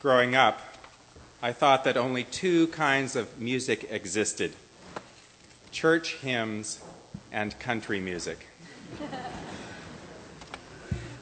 Growing 0.00 0.34
up, 0.34 0.62
I 1.42 1.52
thought 1.52 1.84
that 1.84 1.98
only 1.98 2.24
two 2.24 2.68
kinds 2.68 3.16
of 3.16 3.38
music 3.38 3.86
existed 3.90 4.54
church 5.72 6.14
hymns 6.14 6.80
and 7.30 7.58
country 7.58 8.00
music. 8.00 8.46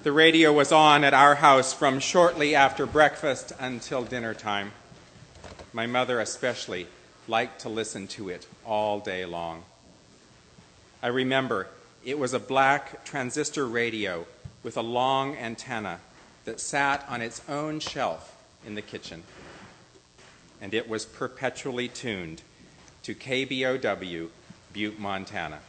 the 0.05 0.13
radio 0.13 0.53
was 0.53 0.71
on 0.71 1.03
at 1.03 1.13
our 1.13 1.35
house 1.35 1.73
from 1.73 1.99
shortly 1.99 2.55
after 2.55 2.87
breakfast 2.87 3.53
until 3.59 4.05
dinner 4.05 4.33
time. 4.33 4.71
My 5.73 5.89
mother, 5.89 6.21
especially, 6.21 6.87
liked 7.27 7.63
to 7.63 7.69
listen 7.69 8.07
to 8.07 8.29
it 8.29 8.47
all 8.65 9.01
day 9.01 9.25
long. 9.25 9.65
I 11.03 11.09
remember 11.09 11.67
it 12.05 12.17
was 12.17 12.33
a 12.33 12.39
black 12.39 13.05
transistor 13.05 13.67
radio 13.67 14.25
with 14.63 14.77
a 14.77 14.83
long 14.83 15.35
antenna 15.35 15.99
that 16.45 16.61
sat 16.61 17.05
on 17.09 17.23
its 17.23 17.43
own 17.49 17.81
shelf 17.81 18.37
in 18.67 18.75
the 18.75 18.83
kitchen. 18.83 19.23
And 20.61 20.75
it 20.75 20.89
was 20.89 21.05
perpetually 21.05 21.89
tuned 21.89 22.43
to 23.03 23.15
KBOW, 23.15 24.29
Butte, 24.73 24.99
Montana. 24.99 25.61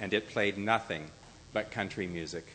And 0.00 0.14
it 0.14 0.28
played 0.28 0.58
nothing 0.58 1.10
but 1.52 1.70
country 1.70 2.06
music. 2.06 2.46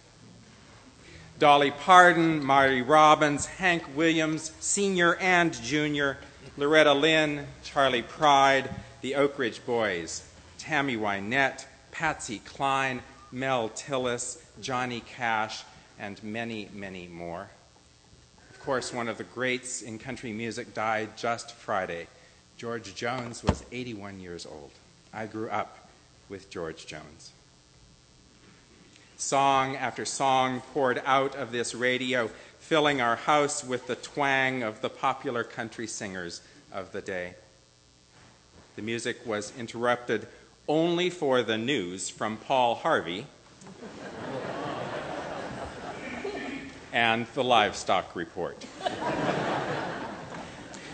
Dolly 1.40 1.72
Parton, 1.72 2.44
Marty 2.44 2.82
Robbins, 2.82 3.46
Hank 3.46 3.84
Williams, 3.96 4.52
Sr. 4.60 5.16
and 5.18 5.54
Jr., 5.62 6.14
Loretta 6.58 6.94
Lynn, 6.94 7.46
Charley 7.64 8.02
Pride, 8.02 8.70
the 9.02 9.14
Oak 9.14 9.38
Ridge 9.38 9.64
Boys, 9.64 10.28
Tammy 10.58 10.98
Wynette, 10.98 11.66
Patsy 11.92 12.40
Cline, 12.40 13.02
Mel 13.32 13.70
Tillis, 13.70 14.42
Johnny 14.60 15.02
Cash, 15.02 15.64
and 16.00 16.22
many, 16.24 16.70
many 16.74 17.08
more 17.08 17.50
course, 18.68 18.92
one 18.92 19.08
of 19.08 19.18
the 19.18 19.24
greats 19.24 19.82
in 19.82 19.98
country 19.98 20.34
music 20.34 20.74
died 20.74 21.16
just 21.16 21.54
Friday. 21.54 22.06
George 22.58 22.94
Jones 22.96 23.42
was 23.42 23.64
81 23.72 24.20
years 24.20 24.46
old. 24.46 24.72
I 25.14 25.26
grew 25.26 25.50
up 25.50 25.88
with 26.28 26.50
George 26.50 26.86
Jones. 26.86 27.32
Song 29.16 29.78
after 29.78 30.04
song 30.04 30.60
poured 30.74 31.02
out 31.06 31.34
of 31.34 31.54
this 31.54 31.74
radio, 31.74 32.30
filling 32.60 33.00
our 33.00 33.16
house 33.16 33.64
with 33.64 33.88
the 33.88 33.96
twang 33.96 34.64
of 34.64 34.82
the 34.82 34.90
popular 34.90 35.46
country 35.46 35.88
singers 35.88 36.42
of 36.70 36.92
the 36.92 37.02
day. 37.02 37.36
The 38.76 38.82
music 38.82 39.26
was 39.26 39.54
interrupted 39.58 40.28
only 40.68 41.10
for 41.10 41.42
the 41.42 41.58
news 41.58 42.10
from 42.10 42.36
Paul 42.36 42.76
Harvey 42.76 43.28
and 46.98 47.28
the 47.36 47.44
livestock 47.44 48.16
report. 48.16 48.66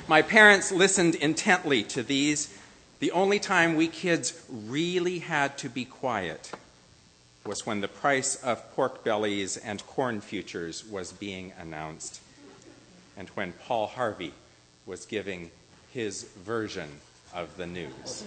My 0.06 0.22
parents 0.22 0.70
listened 0.70 1.16
intently 1.16 1.82
to 1.84 2.04
these. 2.04 2.60
The 3.00 3.12
only 3.12 3.40
time 3.40 3.78
we 3.78 3.88
kids 3.88 4.44
really 4.50 5.20
had 5.20 5.58
to 5.60 5.70
be 5.70 5.86
quiet 5.86 6.52
was 7.46 7.66
when 7.66 7.80
the 7.80 7.88
price 7.88 8.36
of 8.36 8.70
pork 8.76 9.06
bellies 9.06 9.56
and 9.56 9.88
corn 9.88 10.20
futures 10.20 10.84
was 10.86 11.14
being 11.14 11.54
announced, 11.58 12.20
and 13.16 13.30
when 13.30 13.54
Paul 13.54 13.88
Harvey 13.88 14.34
was 14.86 15.06
giving 15.06 15.52
his 15.94 16.24
version 16.24 17.00
of 17.34 17.56
the 17.56 17.66
news. 17.66 18.26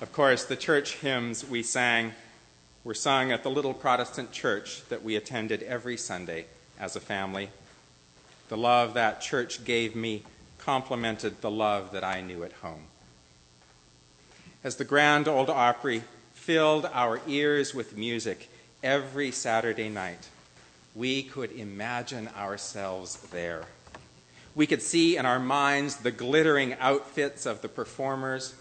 of 0.00 0.12
course, 0.12 0.44
the 0.44 0.54
church 0.54 0.98
hymns 0.98 1.44
we 1.44 1.64
sang 1.64 2.12
were 2.86 2.94
sung 2.94 3.32
at 3.32 3.42
the 3.42 3.50
little 3.50 3.74
Protestant 3.74 4.30
church 4.30 4.80
that 4.90 5.02
we 5.02 5.16
attended 5.16 5.60
every 5.64 5.96
Sunday 5.96 6.46
as 6.78 6.94
a 6.94 7.00
family. 7.00 7.50
The 8.48 8.56
love 8.56 8.94
that 8.94 9.20
church 9.20 9.64
gave 9.64 9.96
me 9.96 10.22
complemented 10.58 11.40
the 11.40 11.50
love 11.50 11.90
that 11.90 12.04
I 12.04 12.20
knew 12.20 12.44
at 12.44 12.52
home. 12.52 12.84
As 14.62 14.76
the 14.76 14.84
Grand 14.84 15.26
Old 15.26 15.50
Opry 15.50 16.04
filled 16.32 16.88
our 16.92 17.20
ears 17.26 17.74
with 17.74 17.96
music 17.96 18.48
every 18.84 19.32
Saturday 19.32 19.88
night, 19.88 20.28
we 20.94 21.24
could 21.24 21.50
imagine 21.50 22.28
ourselves 22.38 23.16
there. 23.32 23.64
We 24.54 24.68
could 24.68 24.80
see 24.80 25.16
in 25.16 25.26
our 25.26 25.40
minds 25.40 25.96
the 25.96 26.12
glittering 26.12 26.74
outfits 26.74 27.46
of 27.46 27.62
the 27.62 27.68
performers. 27.68 28.54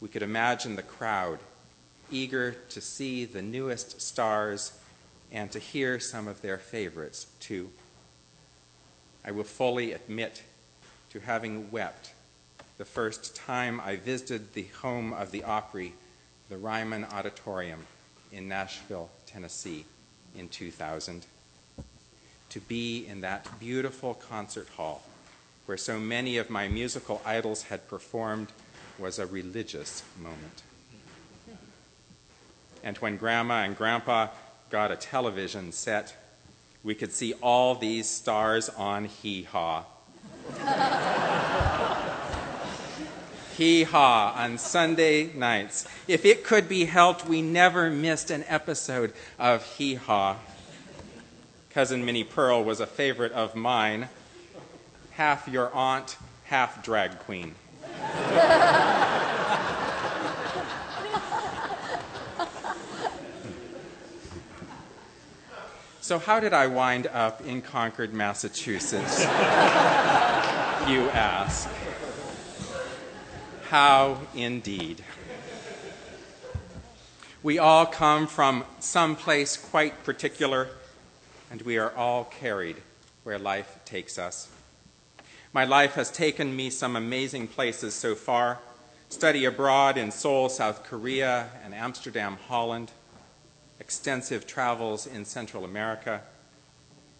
We 0.00 0.08
could 0.08 0.22
imagine 0.22 0.74
the 0.74 0.82
crowd 0.82 1.38
eager 2.10 2.52
to 2.70 2.80
see 2.80 3.24
the 3.24 3.42
newest 3.42 4.00
stars 4.00 4.72
and 5.32 5.50
to 5.50 5.58
hear 5.58 5.98
some 5.98 6.28
of 6.28 6.40
their 6.42 6.58
favorites 6.58 7.26
too. 7.40 7.70
I 9.24 9.30
will 9.30 9.44
fully 9.44 9.92
admit 9.92 10.42
to 11.10 11.20
having 11.20 11.70
wept 11.70 12.12
the 12.76 12.84
first 12.84 13.36
time 13.36 13.80
I 13.80 13.96
visited 13.96 14.52
the 14.52 14.66
home 14.82 15.12
of 15.12 15.30
the 15.30 15.44
Opry, 15.44 15.94
the 16.48 16.56
Ryman 16.56 17.04
Auditorium 17.04 17.86
in 18.32 18.48
Nashville, 18.48 19.10
Tennessee, 19.26 19.84
in 20.36 20.48
2000. 20.48 21.24
To 22.50 22.60
be 22.60 23.06
in 23.06 23.20
that 23.22 23.48
beautiful 23.58 24.14
concert 24.14 24.68
hall 24.76 25.02
where 25.66 25.78
so 25.78 25.98
many 25.98 26.36
of 26.36 26.50
my 26.50 26.68
musical 26.68 27.22
idols 27.24 27.64
had 27.64 27.88
performed 27.88 28.48
was 28.98 29.18
a 29.18 29.26
religious 29.26 30.02
moment. 30.20 30.62
And 32.84 32.96
when 32.98 33.16
Grandma 33.16 33.64
and 33.64 33.76
Grandpa 33.76 34.28
got 34.68 34.92
a 34.92 34.96
television 34.96 35.72
set, 35.72 36.14
we 36.84 36.94
could 36.94 37.12
see 37.12 37.32
all 37.42 37.74
these 37.74 38.06
stars 38.06 38.68
on 38.68 39.06
Hee 39.06 39.44
Haw. 39.44 39.84
Hee 43.56 43.84
Haw 43.84 44.34
on 44.36 44.58
Sunday 44.58 45.32
nights. 45.32 45.88
If 46.06 46.26
it 46.26 46.44
could 46.44 46.68
be 46.68 46.84
helped, 46.84 47.26
we 47.26 47.40
never 47.40 47.88
missed 47.88 48.30
an 48.30 48.44
episode 48.48 49.14
of 49.38 49.64
Hee 49.76 49.94
Haw. 49.94 50.36
Cousin 51.70 52.04
Minnie 52.04 52.22
Pearl 52.22 52.62
was 52.62 52.80
a 52.80 52.86
favorite 52.86 53.32
of 53.32 53.54
mine. 53.54 54.10
Half 55.12 55.48
your 55.48 55.72
aunt, 55.72 56.18
half 56.44 56.84
drag 56.84 57.18
queen. 57.20 57.54
So, 66.04 66.18
how 66.18 66.38
did 66.38 66.52
I 66.52 66.66
wind 66.66 67.06
up 67.06 67.40
in 67.46 67.62
Concord, 67.62 68.12
Massachusetts? 68.12 69.20
you 70.86 71.08
ask. 71.08 71.66
How 73.70 74.18
indeed. 74.34 75.02
We 77.42 77.58
all 77.58 77.86
come 77.86 78.26
from 78.26 78.64
some 78.80 79.16
place 79.16 79.56
quite 79.56 80.04
particular, 80.04 80.68
and 81.50 81.62
we 81.62 81.78
are 81.78 81.96
all 81.96 82.24
carried 82.24 82.76
where 83.22 83.38
life 83.38 83.78
takes 83.86 84.18
us. 84.18 84.50
My 85.54 85.64
life 85.64 85.94
has 85.94 86.10
taken 86.10 86.54
me 86.54 86.68
some 86.68 86.96
amazing 86.96 87.48
places 87.48 87.94
so 87.94 88.14
far 88.14 88.58
study 89.08 89.46
abroad 89.46 89.96
in 89.96 90.10
Seoul, 90.10 90.50
South 90.50 90.84
Korea, 90.84 91.48
and 91.64 91.74
Amsterdam, 91.74 92.36
Holland 92.46 92.90
extensive 93.84 94.46
travels 94.46 95.06
in 95.06 95.26
Central 95.26 95.62
America, 95.62 96.22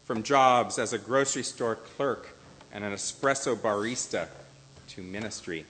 from 0.04 0.22
jobs 0.22 0.78
as 0.78 0.94
a 0.94 0.98
grocery 0.98 1.42
store 1.42 1.76
clerk 1.76 2.34
and 2.72 2.82
an 2.82 2.92
espresso 2.92 3.54
barista 3.54 4.28
to 4.88 5.02
ministry, 5.02 5.66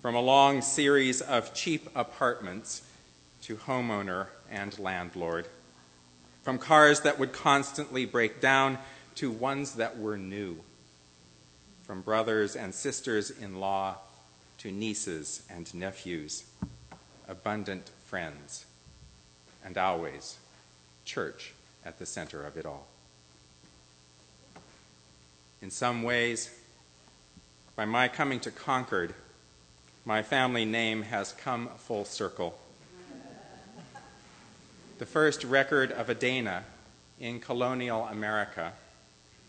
from 0.00 0.14
a 0.14 0.20
long 0.20 0.62
series 0.62 1.20
of 1.20 1.52
cheap 1.52 1.88
apartments 1.96 2.82
to 3.42 3.56
homeowner 3.56 4.28
and 4.52 4.78
landlord, 4.78 5.46
from 6.44 6.58
cars 6.58 7.00
that 7.00 7.18
would 7.18 7.32
constantly 7.32 8.06
break 8.06 8.40
down 8.40 8.78
to 9.16 9.32
ones 9.32 9.74
that 9.74 9.98
were 9.98 10.16
new, 10.16 10.56
from 11.82 12.02
brothers 12.02 12.54
and 12.54 12.72
sisters 12.72 13.30
in 13.30 13.58
law 13.58 13.96
to 14.58 14.70
nieces 14.70 15.42
and 15.50 15.74
nephews, 15.74 16.44
abundant 17.26 17.90
friends 18.04 18.64
and 19.66 19.76
always 19.76 20.36
church 21.04 21.52
at 21.84 21.98
the 21.98 22.06
center 22.06 22.46
of 22.46 22.56
it 22.56 22.64
all. 22.64 22.86
In 25.60 25.70
some 25.70 26.04
ways, 26.04 26.50
by 27.74 27.84
my 27.84 28.06
coming 28.06 28.38
to 28.40 28.52
Concord, 28.52 29.12
my 30.04 30.22
family 30.22 30.64
name 30.64 31.02
has 31.02 31.32
come 31.32 31.68
full 31.78 32.04
circle. 32.04 32.56
The 34.98 35.06
first 35.06 35.42
record 35.42 35.90
of 35.90 36.08
a 36.08 36.14
Dana 36.14 36.62
in 37.18 37.40
colonial 37.40 38.04
America 38.04 38.72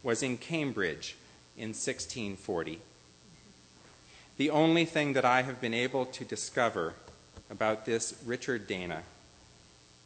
was 0.02 0.24
in 0.24 0.38
Cambridge 0.38 1.16
in 1.56 1.70
1640. 1.70 2.80
The 4.38 4.50
only 4.50 4.86
thing 4.86 5.14
that 5.14 5.26
I 5.26 5.44
have 5.44 5.62
been 5.62 5.76
able 5.76 6.06
to 6.08 6.26
discover 6.26 6.96
about 7.50 7.86
this 7.86 8.16
Richard 8.26 8.68
Dana 8.68 9.04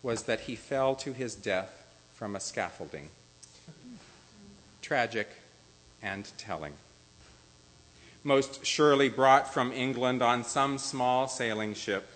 was 0.03 0.23
that 0.23 0.41
he 0.41 0.55
fell 0.55 0.95
to 0.95 1.13
his 1.13 1.35
death 1.35 1.85
from 2.13 2.35
a 2.35 2.39
scaffolding. 2.39 3.09
Tragic 4.81 5.29
and 6.01 6.29
telling. 6.37 6.73
Most 8.23 8.65
surely 8.65 9.09
brought 9.09 9.51
from 9.51 9.71
England 9.71 10.21
on 10.21 10.43
some 10.43 10.77
small 10.77 11.27
sailing 11.27 11.73
ship, 11.73 12.07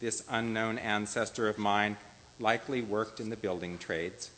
this 0.00 0.24
unknown 0.28 0.78
ancestor 0.78 1.48
of 1.48 1.58
mine 1.58 1.96
likely 2.38 2.80
worked 2.80 3.20
in 3.20 3.30
the 3.30 3.36
building 3.36 3.78
trades. 3.78 4.30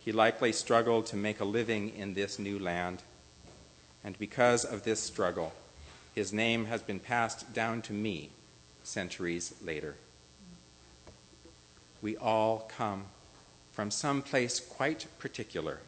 He 0.00 0.10
likely 0.10 0.52
struggled 0.52 1.06
to 1.06 1.16
make 1.16 1.38
a 1.38 1.44
living 1.44 1.90
in 1.96 2.14
this 2.14 2.38
new 2.38 2.58
land, 2.58 3.02
and 4.02 4.18
because 4.18 4.64
of 4.64 4.82
this 4.82 5.00
struggle, 5.00 5.52
his 6.14 6.32
name 6.32 6.64
has 6.64 6.82
been 6.82 6.98
passed 6.98 7.52
down 7.54 7.82
to 7.82 7.92
me 7.92 8.30
centuries 8.82 9.54
later. 9.64 9.94
We 12.02 12.16
all 12.16 12.68
come 12.76 13.04
from 13.70 13.92
some 13.92 14.22
place 14.22 14.58
quite 14.58 15.06
particular, 15.20 15.78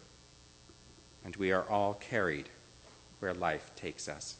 and 1.25 1.35
we 1.35 1.51
are 1.51 1.69
all 1.69 1.95
carried 1.95 2.49
where 3.19 3.35
life 3.35 3.73
takes 3.75 4.09
us. 4.09 4.37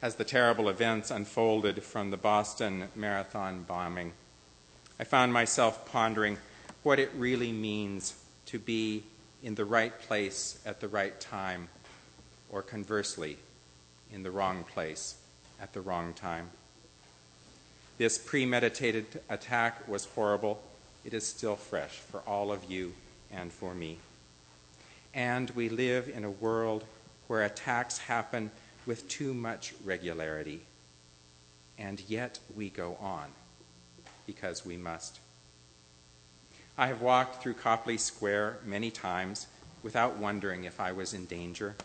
As 0.00 0.14
the 0.14 0.24
terrible 0.24 0.68
events 0.68 1.10
unfolded 1.10 1.82
from 1.82 2.10
the 2.10 2.16
Boston 2.16 2.88
Marathon 2.94 3.64
bombing, 3.64 4.12
I 5.00 5.04
found 5.04 5.32
myself 5.32 5.90
pondering 5.90 6.38
what 6.84 7.00
it 7.00 7.10
really 7.16 7.50
means 7.50 8.14
to 8.46 8.60
be 8.60 9.02
in 9.42 9.56
the 9.56 9.64
right 9.64 9.98
place 9.98 10.58
at 10.64 10.80
the 10.80 10.88
right 10.88 11.18
time, 11.20 11.68
or 12.48 12.62
conversely, 12.62 13.38
in 14.12 14.22
the 14.22 14.30
wrong 14.30 14.62
place 14.62 15.16
at 15.60 15.72
the 15.72 15.80
wrong 15.80 16.12
time. 16.12 16.50
This 17.96 18.18
premeditated 18.18 19.06
attack 19.28 19.86
was 19.86 20.06
horrible. 20.06 20.60
It 21.04 21.14
is 21.14 21.26
still 21.26 21.56
fresh 21.56 21.98
for 21.98 22.20
all 22.26 22.50
of 22.50 22.70
you 22.70 22.92
and 23.30 23.52
for 23.52 23.74
me. 23.74 23.98
And 25.14 25.50
we 25.50 25.68
live 25.68 26.08
in 26.08 26.24
a 26.24 26.30
world 26.30 26.84
where 27.28 27.44
attacks 27.44 27.98
happen 27.98 28.50
with 28.86 29.08
too 29.08 29.32
much 29.32 29.74
regularity. 29.84 30.62
And 31.78 32.00
yet 32.08 32.40
we 32.54 32.68
go 32.68 32.96
on 33.00 33.26
because 34.26 34.66
we 34.66 34.76
must. 34.76 35.20
I 36.76 36.88
have 36.88 37.00
walked 37.00 37.42
through 37.42 37.54
Copley 37.54 37.98
Square 37.98 38.58
many 38.64 38.90
times 38.90 39.46
without 39.82 40.16
wondering 40.16 40.64
if 40.64 40.80
I 40.80 40.92
was 40.92 41.14
in 41.14 41.26
danger. 41.26 41.76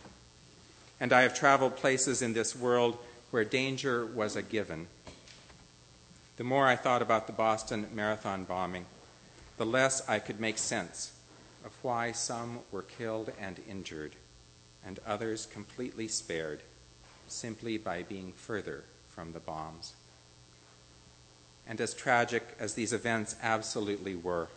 And 1.00 1.14
I 1.14 1.22
have 1.22 1.38
traveled 1.38 1.78
places 1.78 2.22
in 2.22 2.34
this 2.34 2.56
world 2.56 2.98
where 3.32 3.44
danger 3.44 4.06
was 4.06 4.36
a 4.36 4.42
given. 4.42 4.88
The 6.38 6.44
more 6.44 6.68
I 6.68 6.76
thought 6.76 7.02
about 7.02 7.28
the 7.28 7.34
Boston 7.34 7.88
Marathon 7.94 8.44
bombing, 8.44 8.86
the 9.58 9.66
less 9.66 10.08
I 10.08 10.20
could 10.20 10.40
make 10.40 10.58
sense 10.58 11.12
of 11.66 11.72
why 11.82 12.12
some 12.12 12.60
were 12.72 12.82
killed 12.82 13.32
and 13.40 13.60
injured 13.70 14.16
and 14.86 15.00
others 15.06 15.46
completely 15.46 16.08
spared 16.08 16.62
simply 17.28 17.78
by 17.78 18.04
being 18.04 18.32
further 18.32 18.84
from 19.10 19.34
the 19.34 19.40
bombs. 19.40 19.94
And 21.68 21.80
as 21.80 21.94
tragic 21.94 22.56
as 22.60 22.74
these 22.74 22.94
events 22.94 23.36
absolutely 23.44 24.16
were, 24.16 24.48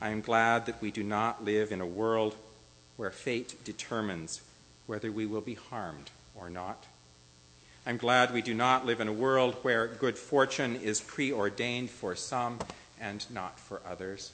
I 0.00 0.10
am 0.10 0.20
glad 0.20 0.66
that 0.66 0.80
we 0.82 0.90
do 0.90 1.02
not 1.02 1.44
live 1.44 1.72
in 1.72 1.80
a 1.80 1.86
world 1.86 2.36
where 2.96 3.10
fate 3.10 3.64
determines 3.64 4.42
whether 4.86 5.10
we 5.10 5.26
will 5.26 5.40
be 5.40 5.54
harmed 5.54 6.10
or 6.34 6.48
not. 6.48 6.84
I'm 7.88 7.98
glad 7.98 8.34
we 8.34 8.42
do 8.42 8.52
not 8.52 8.84
live 8.84 8.98
in 9.00 9.06
a 9.06 9.12
world 9.12 9.54
where 9.62 9.86
good 9.86 10.18
fortune 10.18 10.74
is 10.74 11.00
preordained 11.00 11.88
for 11.88 12.16
some 12.16 12.58
and 13.00 13.24
not 13.30 13.60
for 13.60 13.80
others. 13.88 14.32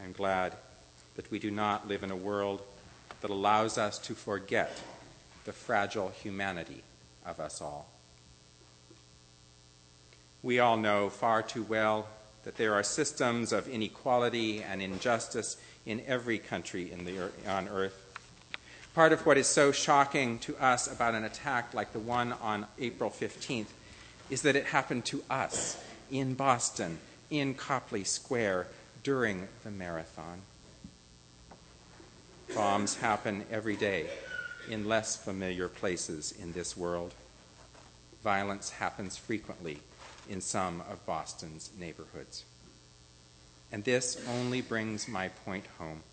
I'm 0.00 0.12
glad 0.12 0.54
that 1.16 1.28
we 1.32 1.40
do 1.40 1.50
not 1.50 1.88
live 1.88 2.04
in 2.04 2.12
a 2.12 2.16
world 2.16 2.62
that 3.22 3.30
allows 3.30 3.76
us 3.76 3.98
to 3.98 4.14
forget 4.14 4.80
the 5.46 5.52
fragile 5.52 6.10
humanity 6.10 6.84
of 7.26 7.40
us 7.40 7.60
all. 7.60 7.88
We 10.44 10.60
all 10.60 10.76
know 10.76 11.10
far 11.10 11.42
too 11.42 11.64
well 11.64 12.06
that 12.44 12.54
there 12.54 12.74
are 12.74 12.84
systems 12.84 13.52
of 13.52 13.66
inequality 13.66 14.62
and 14.62 14.80
injustice 14.80 15.56
in 15.84 16.02
every 16.06 16.38
country 16.38 16.92
in 16.92 17.04
the, 17.04 17.30
on 17.48 17.66
earth 17.66 18.03
Part 18.94 19.12
of 19.12 19.26
what 19.26 19.36
is 19.36 19.48
so 19.48 19.72
shocking 19.72 20.38
to 20.40 20.56
us 20.56 20.86
about 20.86 21.16
an 21.16 21.24
attack 21.24 21.74
like 21.74 21.92
the 21.92 21.98
one 21.98 22.32
on 22.34 22.68
April 22.78 23.10
15th 23.10 23.66
is 24.30 24.42
that 24.42 24.54
it 24.54 24.66
happened 24.66 25.04
to 25.06 25.20
us 25.28 25.82
in 26.12 26.34
Boston, 26.34 26.98
in 27.28 27.54
Copley 27.54 28.04
Square, 28.04 28.68
during 29.02 29.48
the 29.64 29.72
marathon. 29.72 30.42
Bombs 32.54 32.96
happen 32.96 33.44
every 33.50 33.74
day 33.74 34.06
in 34.70 34.88
less 34.88 35.16
familiar 35.16 35.68
places 35.68 36.30
in 36.30 36.52
this 36.52 36.76
world. 36.76 37.14
Violence 38.22 38.70
happens 38.70 39.16
frequently 39.16 39.80
in 40.30 40.40
some 40.40 40.82
of 40.88 41.04
Boston's 41.04 41.70
neighborhoods. 41.76 42.44
And 43.72 43.82
this 43.82 44.24
only 44.28 44.60
brings 44.60 45.08
my 45.08 45.30
point 45.44 45.66
home. 45.78 46.04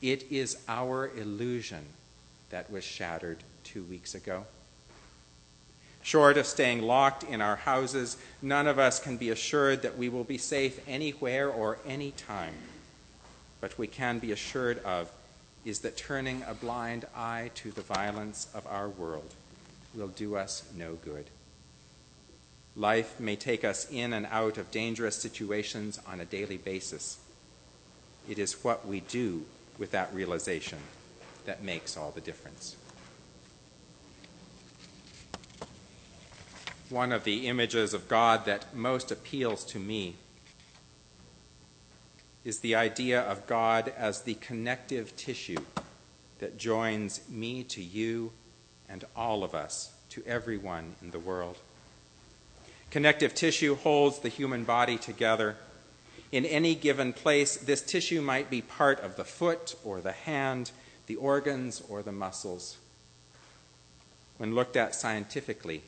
It 0.00 0.30
is 0.30 0.58
our 0.68 1.10
illusion 1.16 1.84
that 2.50 2.70
was 2.70 2.84
shattered 2.84 3.38
two 3.64 3.82
weeks 3.84 4.14
ago. 4.14 4.46
Short 6.02 6.38
of 6.38 6.46
staying 6.46 6.82
locked 6.82 7.24
in 7.24 7.40
our 7.40 7.56
houses, 7.56 8.16
none 8.40 8.66
of 8.66 8.78
us 8.78 9.00
can 9.00 9.16
be 9.16 9.30
assured 9.30 9.82
that 9.82 9.98
we 9.98 10.08
will 10.08 10.24
be 10.24 10.38
safe 10.38 10.80
anywhere 10.88 11.50
or 11.50 11.78
any 11.86 12.12
time. 12.12 12.54
But 13.60 13.76
we 13.76 13.88
can 13.88 14.18
be 14.20 14.32
assured 14.32 14.78
of 14.84 15.10
is 15.64 15.80
that 15.80 15.96
turning 15.96 16.44
a 16.46 16.54
blind 16.54 17.04
eye 17.14 17.50
to 17.56 17.72
the 17.72 17.82
violence 17.82 18.46
of 18.54 18.66
our 18.66 18.88
world 18.88 19.34
will 19.94 20.08
do 20.08 20.36
us 20.36 20.62
no 20.76 20.94
good. 20.94 21.26
Life 22.76 23.18
may 23.18 23.34
take 23.34 23.64
us 23.64 23.90
in 23.90 24.12
and 24.12 24.26
out 24.30 24.56
of 24.56 24.70
dangerous 24.70 25.16
situations 25.16 25.98
on 26.06 26.20
a 26.20 26.24
daily 26.24 26.56
basis. 26.56 27.18
It 28.28 28.38
is 28.38 28.62
what 28.64 28.86
we 28.86 29.00
do 29.00 29.44
with 29.78 29.90
that 29.92 30.12
realization 30.12 30.78
that 31.44 31.62
makes 31.62 31.96
all 31.96 32.10
the 32.10 32.20
difference. 32.20 32.76
One 36.90 37.12
of 37.12 37.24
the 37.24 37.46
images 37.48 37.92
of 37.92 38.08
God 38.08 38.46
that 38.46 38.74
most 38.74 39.10
appeals 39.10 39.64
to 39.66 39.78
me 39.78 40.16
is 42.44 42.60
the 42.60 42.74
idea 42.74 43.20
of 43.20 43.46
God 43.46 43.92
as 43.96 44.22
the 44.22 44.34
connective 44.34 45.14
tissue 45.16 45.64
that 46.38 46.56
joins 46.56 47.20
me 47.28 47.62
to 47.64 47.82
you 47.82 48.32
and 48.88 49.04
all 49.14 49.44
of 49.44 49.54
us 49.54 49.92
to 50.10 50.22
everyone 50.26 50.94
in 51.02 51.10
the 51.10 51.18
world. 51.18 51.58
Connective 52.90 53.34
tissue 53.34 53.74
holds 53.74 54.20
the 54.20 54.30
human 54.30 54.64
body 54.64 54.96
together 54.96 55.56
in 56.30 56.44
any 56.44 56.74
given 56.74 57.12
place, 57.12 57.56
this 57.56 57.82
tissue 57.82 58.20
might 58.20 58.50
be 58.50 58.60
part 58.60 59.00
of 59.00 59.16
the 59.16 59.24
foot 59.24 59.74
or 59.84 60.00
the 60.00 60.12
hand, 60.12 60.70
the 61.06 61.16
organs 61.16 61.82
or 61.88 62.02
the 62.02 62.12
muscles. 62.12 62.76
When 64.36 64.54
looked 64.54 64.76
at 64.76 64.94
scientifically, 64.94 65.82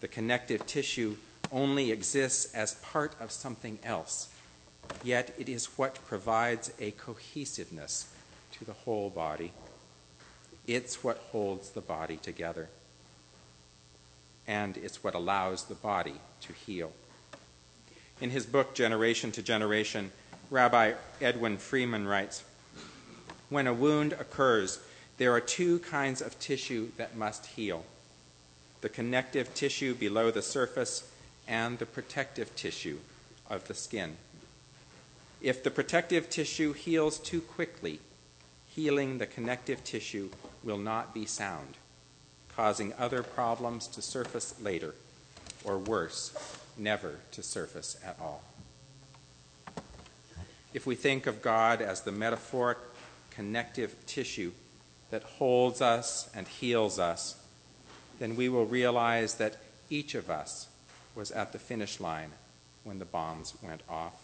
the 0.00 0.08
connective 0.08 0.66
tissue 0.66 1.16
only 1.50 1.90
exists 1.90 2.54
as 2.54 2.74
part 2.76 3.14
of 3.20 3.30
something 3.30 3.78
else, 3.84 4.28
yet 5.04 5.34
it 5.38 5.48
is 5.48 5.66
what 5.76 6.04
provides 6.06 6.72
a 6.80 6.92
cohesiveness 6.92 8.08
to 8.52 8.64
the 8.64 8.72
whole 8.72 9.10
body. 9.10 9.52
It's 10.66 11.02
what 11.02 11.18
holds 11.32 11.70
the 11.70 11.80
body 11.80 12.16
together, 12.16 12.68
and 14.46 14.76
it's 14.76 15.02
what 15.02 15.14
allows 15.14 15.64
the 15.64 15.74
body 15.74 16.20
to 16.42 16.52
heal. 16.52 16.92
In 18.22 18.30
his 18.30 18.46
book, 18.46 18.72
Generation 18.72 19.32
to 19.32 19.42
Generation, 19.42 20.12
Rabbi 20.48 20.92
Edwin 21.20 21.58
Friedman 21.58 22.06
writes 22.06 22.44
When 23.48 23.66
a 23.66 23.74
wound 23.74 24.12
occurs, 24.12 24.78
there 25.18 25.32
are 25.32 25.40
two 25.40 25.80
kinds 25.80 26.22
of 26.22 26.38
tissue 26.38 26.92
that 26.98 27.16
must 27.16 27.46
heal 27.46 27.84
the 28.80 28.88
connective 28.88 29.52
tissue 29.54 29.96
below 29.96 30.30
the 30.30 30.40
surface 30.40 31.10
and 31.48 31.80
the 31.80 31.86
protective 31.86 32.54
tissue 32.54 32.98
of 33.50 33.66
the 33.66 33.74
skin. 33.74 34.16
If 35.40 35.64
the 35.64 35.72
protective 35.72 36.30
tissue 36.30 36.74
heals 36.74 37.18
too 37.18 37.40
quickly, 37.40 37.98
healing 38.68 39.18
the 39.18 39.26
connective 39.26 39.82
tissue 39.82 40.30
will 40.62 40.78
not 40.78 41.12
be 41.12 41.26
sound, 41.26 41.76
causing 42.54 42.92
other 42.94 43.24
problems 43.24 43.88
to 43.88 44.00
surface 44.00 44.54
later, 44.60 44.94
or 45.64 45.76
worse, 45.76 46.32
never 46.76 47.16
to 47.32 47.42
surface 47.42 47.96
at 48.04 48.16
all. 48.20 48.42
If 50.74 50.86
we 50.86 50.94
think 50.94 51.26
of 51.26 51.42
God 51.42 51.82
as 51.82 52.00
the 52.00 52.12
metaphoric 52.12 52.78
connective 53.30 53.94
tissue 54.06 54.52
that 55.10 55.22
holds 55.22 55.82
us 55.82 56.30
and 56.34 56.48
heals 56.48 56.98
us, 56.98 57.36
then 58.18 58.36
we 58.36 58.48
will 58.48 58.66
realize 58.66 59.34
that 59.34 59.56
Each 59.90 60.14
of 60.14 60.30
us 60.30 60.68
was 61.14 61.30
at 61.30 61.52
the 61.52 61.58
finish 61.58 62.00
line 62.00 62.30
when 62.82 62.98
the 62.98 63.04
bombs 63.04 63.52
went 63.62 63.82
off. 63.90 64.14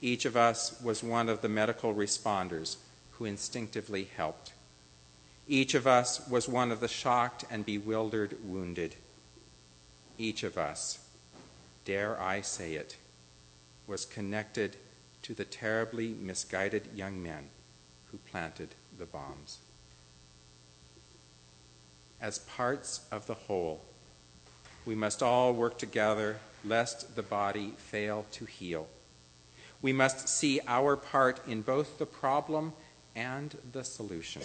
Each 0.00 0.24
of 0.24 0.36
us 0.36 0.80
was 0.80 1.02
one 1.02 1.28
of 1.28 1.42
the 1.42 1.48
medical 1.48 1.92
responders 1.92 2.76
who 3.12 3.24
instinctively 3.24 4.08
helped. 4.16 4.52
Each 5.48 5.74
of 5.74 5.86
us 5.86 6.28
was 6.28 6.48
one 6.48 6.70
of 6.70 6.78
the 6.78 6.86
shocked 6.86 7.44
and 7.50 7.66
bewildered 7.66 8.36
wounded. 8.44 8.94
Each 10.18 10.44
of 10.44 10.56
us, 10.56 11.00
dare 11.86 12.20
I 12.20 12.42
say 12.42 12.74
it, 12.74 12.96
was 13.86 14.04
connected 14.04 14.76
to 15.22 15.32
the 15.32 15.44
terribly 15.44 16.08
misguided 16.08 16.88
young 16.94 17.22
men 17.22 17.48
who 18.10 18.18
planted 18.30 18.74
the 18.98 19.06
bombs. 19.06 19.58
As 22.20 22.40
parts 22.40 23.00
of 23.10 23.26
the 23.26 23.34
whole, 23.34 23.80
we 24.84 24.94
must 24.94 25.22
all 25.22 25.54
work 25.54 25.78
together 25.78 26.38
lest 26.64 27.16
the 27.16 27.22
body 27.22 27.72
fail 27.76 28.26
to 28.32 28.44
heal. 28.44 28.88
We 29.80 29.92
must 29.92 30.28
see 30.28 30.60
our 30.66 30.96
part 30.96 31.40
in 31.46 31.62
both 31.62 31.98
the 31.98 32.06
problem 32.06 32.72
and 33.14 33.56
the 33.72 33.84
solution. 33.84 34.42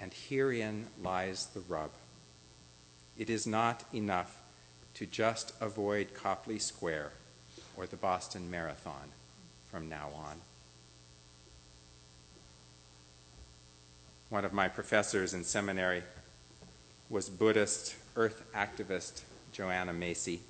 And 0.00 0.12
herein 0.12 0.86
lies 1.02 1.46
the 1.46 1.60
rub. 1.60 1.90
It 3.16 3.30
is 3.30 3.46
not 3.46 3.84
enough 3.92 4.37
to 4.98 5.06
just 5.06 5.52
avoid 5.60 6.12
Copley 6.12 6.58
Square 6.58 7.12
or 7.76 7.86
the 7.86 7.94
Boston 7.94 8.50
Marathon 8.50 9.12
from 9.70 9.88
now 9.88 10.08
on. 10.16 10.40
One 14.28 14.44
of 14.44 14.52
my 14.52 14.66
professors 14.66 15.34
in 15.34 15.44
seminary 15.44 16.02
was 17.08 17.28
Buddhist 17.28 17.94
earth 18.16 18.42
activist 18.52 19.20
Joanna 19.52 19.92
Macy. 19.92 20.40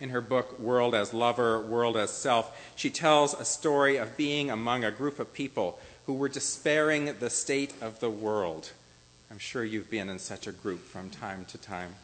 In 0.00 0.10
her 0.10 0.20
book, 0.20 0.58
World 0.58 0.94
as 0.94 1.14
Lover, 1.14 1.62
World 1.62 1.96
as 1.96 2.10
Self, 2.10 2.54
she 2.76 2.90
tells 2.90 3.32
a 3.32 3.46
story 3.46 3.96
of 3.96 4.18
being 4.18 4.50
among 4.50 4.84
a 4.84 4.90
group 4.90 5.18
of 5.18 5.32
people 5.32 5.80
who 6.04 6.12
were 6.12 6.28
despairing 6.28 7.14
the 7.20 7.30
state 7.30 7.72
of 7.80 8.00
the 8.00 8.10
world. 8.10 8.70
I'm 9.30 9.38
sure 9.38 9.64
you've 9.64 9.90
been 9.90 10.10
in 10.10 10.18
such 10.18 10.46
a 10.46 10.52
group 10.52 10.84
from 10.84 11.08
time 11.08 11.46
to 11.46 11.56
time. 11.56 11.94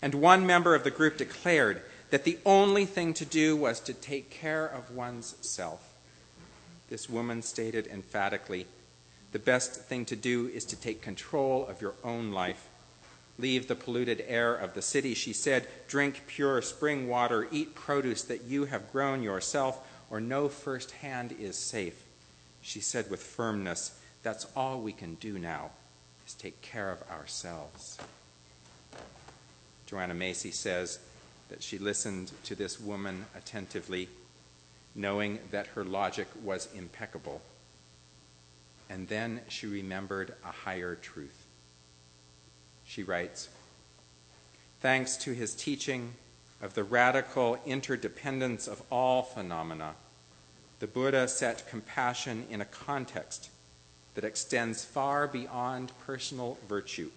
And 0.00 0.14
one 0.14 0.46
member 0.46 0.74
of 0.74 0.84
the 0.84 0.90
group 0.90 1.18
declared 1.18 1.82
that 2.10 2.24
the 2.24 2.38
only 2.46 2.86
thing 2.86 3.14
to 3.14 3.24
do 3.24 3.56
was 3.56 3.80
to 3.80 3.92
take 3.92 4.30
care 4.30 4.66
of 4.66 4.90
one's 4.90 5.34
self. 5.40 5.82
This 6.88 7.08
woman 7.08 7.42
stated 7.42 7.86
emphatically 7.86 8.66
the 9.30 9.38
best 9.38 9.74
thing 9.74 10.06
to 10.06 10.16
do 10.16 10.48
is 10.48 10.64
to 10.66 10.76
take 10.76 11.02
control 11.02 11.66
of 11.66 11.82
your 11.82 11.94
own 12.02 12.32
life. 12.32 12.66
Leave 13.38 13.68
the 13.68 13.74
polluted 13.74 14.24
air 14.26 14.54
of 14.54 14.74
the 14.74 14.82
city, 14.82 15.14
she 15.14 15.32
said. 15.32 15.68
Drink 15.86 16.22
pure 16.26 16.62
spring 16.62 17.08
water. 17.08 17.46
Eat 17.52 17.74
produce 17.74 18.22
that 18.22 18.44
you 18.44 18.64
have 18.64 18.90
grown 18.90 19.22
yourself, 19.22 19.86
or 20.10 20.20
know 20.20 20.48
first 20.48 20.92
hand 20.92 21.34
is 21.38 21.56
safe. 21.56 22.04
She 22.62 22.80
said 22.80 23.10
with 23.10 23.22
firmness, 23.22 24.00
That's 24.22 24.46
all 24.56 24.80
we 24.80 24.92
can 24.92 25.14
do 25.16 25.38
now, 25.38 25.70
is 26.26 26.34
take 26.34 26.60
care 26.62 26.90
of 26.90 27.02
ourselves. 27.10 27.98
Joanna 29.88 30.12
Macy 30.12 30.50
says 30.50 30.98
that 31.48 31.62
she 31.62 31.78
listened 31.78 32.30
to 32.44 32.54
this 32.54 32.78
woman 32.78 33.24
attentively, 33.34 34.10
knowing 34.94 35.38
that 35.50 35.68
her 35.68 35.82
logic 35.82 36.28
was 36.44 36.68
impeccable. 36.74 37.40
And 38.90 39.08
then 39.08 39.40
she 39.48 39.66
remembered 39.66 40.34
a 40.44 40.52
higher 40.52 40.94
truth. 40.94 41.46
She 42.84 43.02
writes 43.02 43.48
Thanks 44.80 45.16
to 45.18 45.32
his 45.32 45.54
teaching 45.54 46.12
of 46.60 46.74
the 46.74 46.84
radical 46.84 47.58
interdependence 47.64 48.68
of 48.68 48.82
all 48.90 49.22
phenomena, 49.22 49.94
the 50.80 50.86
Buddha 50.86 51.28
set 51.28 51.66
compassion 51.68 52.46
in 52.50 52.60
a 52.60 52.66
context 52.66 53.48
that 54.14 54.24
extends 54.24 54.84
far 54.84 55.26
beyond 55.26 55.92
personal 56.04 56.58
virtue. 56.68 57.10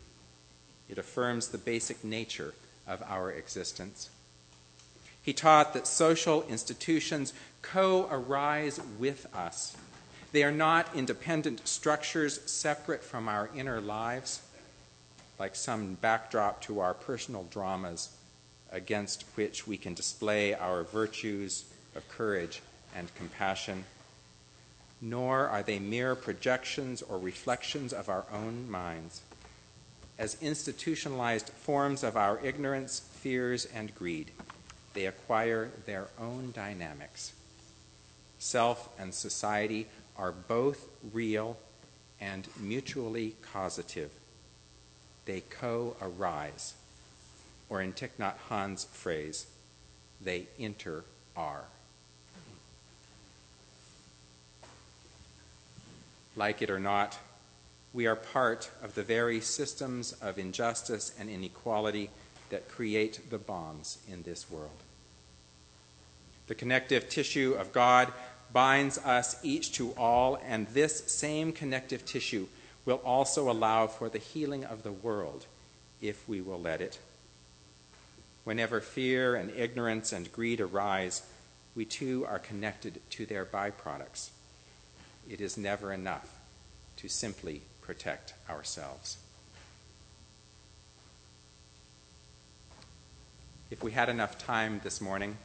It 0.89 0.97
affirms 0.97 1.49
the 1.49 1.57
basic 1.57 2.03
nature 2.03 2.53
of 2.91 3.01
our 3.07 3.31
existence. 3.31 4.09
He 5.23 5.33
taught 5.33 5.73
that 5.73 5.87
social 5.87 6.43
institutions 6.43 7.33
co 7.61 8.07
arise 8.11 8.79
with 8.99 9.33
us. 9.35 9.77
They 10.31 10.43
are 10.43 10.51
not 10.51 10.95
independent 10.95 11.67
structures 11.67 12.39
separate 12.49 13.03
from 13.03 13.27
our 13.27 13.49
inner 13.55 13.79
lives 13.79 14.41
like 15.39 15.55
some 15.55 15.95
backdrop 15.95 16.61
to 16.61 16.79
our 16.79 16.93
personal 16.93 17.47
dramas 17.49 18.09
against 18.71 19.23
which 19.35 19.67
we 19.67 19.77
can 19.77 19.93
display 19.93 20.53
our 20.53 20.83
virtues 20.83 21.65
of 21.95 22.07
courage 22.09 22.61
and 22.95 23.13
compassion, 23.15 23.83
nor 25.01 25.47
are 25.47 25.63
they 25.63 25.79
mere 25.79 26.15
projections 26.15 27.01
or 27.01 27.17
reflections 27.17 27.91
of 27.91 28.07
our 28.07 28.25
own 28.31 28.69
minds. 28.69 29.21
As 30.21 30.37
institutionalized 30.39 31.49
forms 31.49 32.03
of 32.03 32.15
our 32.15 32.39
ignorance, 32.45 32.99
fears, 32.99 33.65
and 33.65 33.93
greed, 33.95 34.29
they 34.93 35.07
acquire 35.07 35.71
their 35.87 36.09
own 36.19 36.51
dynamics. 36.51 37.33
Self 38.37 38.87
and 38.99 39.15
society 39.15 39.87
are 40.15 40.31
both 40.31 40.87
real 41.11 41.57
and 42.19 42.47
mutually 42.59 43.35
causative 43.51 44.11
they 45.25 45.41
co 45.41 45.95
arise. 45.99 46.75
Or 47.67 47.81
in 47.81 47.91
Thich 47.91 48.11
Nhat 48.19 48.35
Hanh's 48.47 48.83
phrase, 48.83 49.47
they 50.23 50.45
inter 50.59 51.03
are. 51.35 51.63
Like 56.35 56.61
it 56.61 56.69
or 56.69 56.79
not, 56.79 57.17
we 57.93 58.07
are 58.07 58.15
part 58.15 58.69
of 58.81 58.95
the 58.95 59.03
very 59.03 59.41
systems 59.41 60.13
of 60.13 60.37
injustice 60.37 61.13
and 61.19 61.29
inequality 61.29 62.09
that 62.49 62.69
create 62.69 63.29
the 63.29 63.37
bombs 63.37 63.97
in 64.09 64.23
this 64.23 64.49
world. 64.49 64.69
The 66.47 66.55
connective 66.55 67.09
tissue 67.09 67.55
of 67.57 67.73
God 67.73 68.11
binds 68.53 68.97
us 68.97 69.37
each 69.43 69.73
to 69.73 69.91
all, 69.91 70.37
and 70.45 70.67
this 70.67 71.11
same 71.11 71.53
connective 71.53 72.05
tissue 72.05 72.47
will 72.85 73.01
also 73.05 73.49
allow 73.49 73.87
for 73.87 74.09
the 74.09 74.17
healing 74.17 74.65
of 74.65 74.83
the 74.83 74.91
world 74.91 75.45
if 76.01 76.27
we 76.27 76.41
will 76.41 76.59
let 76.59 76.81
it. 76.81 76.99
Whenever 78.43 78.81
fear 78.81 79.35
and 79.35 79.51
ignorance 79.51 80.11
and 80.11 80.31
greed 80.31 80.59
arise, 80.59 81.21
we 81.75 81.85
too 81.85 82.25
are 82.27 82.39
connected 82.39 82.99
to 83.11 83.25
their 83.25 83.45
byproducts. 83.45 84.29
It 85.29 85.39
is 85.39 85.57
never 85.57 85.93
enough 85.93 86.27
to 86.97 87.07
simply 87.07 87.61
protect 87.91 88.33
ourselves. 88.49 89.17
If 93.69 93.83
we 93.83 93.91
had 93.91 94.07
enough 94.07 94.37
time 94.37 94.79
this 94.81 95.01
morning, 95.01 95.35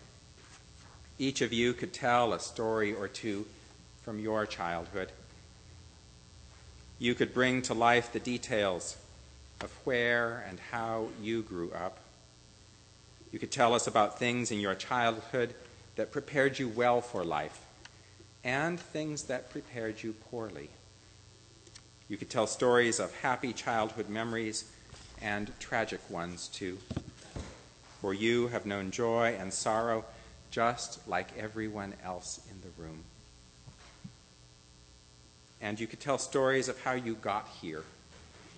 each 1.18 1.40
of 1.40 1.52
you 1.52 1.72
could 1.72 1.92
tell 1.92 2.32
a 2.32 2.38
story 2.38 2.94
or 2.94 3.08
two 3.08 3.46
from 4.04 4.20
your 4.20 4.46
childhood 4.46 5.10
you 7.00 7.14
could 7.14 7.34
bring 7.34 7.62
to 7.62 7.74
life 7.74 8.12
the 8.12 8.20
details 8.20 8.96
of 9.60 9.70
where 9.82 10.44
and 10.48 10.60
how 10.70 11.08
you 11.20 11.42
grew 11.42 11.72
up. 11.72 11.98
You 13.32 13.40
could 13.40 13.50
tell 13.50 13.74
us 13.74 13.88
about 13.88 14.20
things 14.20 14.52
in 14.52 14.60
your 14.60 14.76
childhood 14.76 15.52
that 15.96 16.12
prepared 16.12 16.60
you 16.60 16.68
well 16.68 17.00
for 17.00 17.24
life 17.24 17.60
and 18.44 18.78
things 18.78 19.24
that 19.24 19.50
prepared 19.50 20.02
you 20.04 20.12
poorly. 20.30 20.70
You 22.08 22.16
could 22.16 22.30
tell 22.30 22.46
stories 22.46 23.00
of 23.00 23.14
happy 23.20 23.52
childhood 23.52 24.08
memories 24.08 24.64
and 25.20 25.52
tragic 25.58 26.00
ones 26.08 26.48
too. 26.48 26.78
For 28.00 28.14
you 28.14 28.48
have 28.48 28.66
known 28.66 28.90
joy 28.90 29.36
and 29.38 29.52
sorrow 29.52 30.04
just 30.50 31.06
like 31.08 31.36
everyone 31.36 31.94
else 32.04 32.40
in 32.50 32.60
the 32.60 32.82
room 32.82 33.04
and 35.60 35.80
you 35.80 35.86
could 35.86 36.00
tell 36.00 36.18
stories 36.18 36.68
of 36.68 36.80
how 36.82 36.92
you 36.92 37.14
got 37.14 37.48
here. 37.60 37.82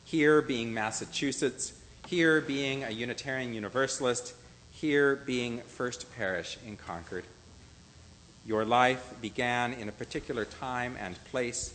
Here 0.05 0.43
being 0.43 0.75
Massachusetts, 0.75 1.73
here 2.07 2.41
being 2.41 2.85
a 2.85 2.91
Unitarian 2.91 3.55
Universalist, 3.55 4.35
here 4.71 5.17
being 5.17 5.61
First 5.61 6.07
Parish 6.17 6.59
in 6.67 6.77
Concord. 6.77 7.25
Your 8.47 8.65
life 8.65 9.15
began 9.21 9.73
in 9.75 9.89
a 9.89 9.93
particular 9.93 10.45
time 10.45 10.97
and 10.99 11.23
place. 11.25 11.75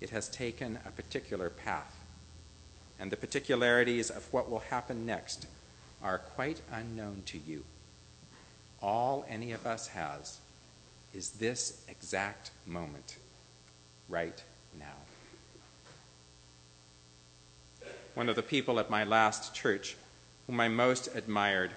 It 0.00 0.10
has 0.10 0.28
taken 0.28 0.78
a 0.86 0.90
particular 0.90 1.50
path. 1.50 1.96
And 2.98 3.10
the 3.10 3.16
particularities 3.16 4.10
of 4.10 4.32
what 4.32 4.50
will 4.50 4.60
happen 4.60 5.06
next 5.06 5.46
are 6.02 6.18
quite 6.18 6.60
unknown 6.72 7.22
to 7.26 7.38
you. 7.38 7.64
All 8.82 9.24
any 9.28 9.52
of 9.52 9.66
us 9.66 9.88
has 9.88 10.38
is 11.12 11.30
this 11.30 11.84
exact 11.88 12.50
moment, 12.66 13.16
right 14.08 14.42
now. 14.78 14.96
one 18.14 18.28
of 18.28 18.36
the 18.36 18.42
people 18.42 18.78
at 18.78 18.90
my 18.90 19.04
last 19.04 19.54
church, 19.54 19.96
whom 20.46 20.60
I 20.60 20.68
most 20.68 21.08
admired, 21.14 21.70